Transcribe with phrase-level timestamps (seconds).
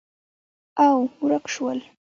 [0.85, 1.79] او، ورک شول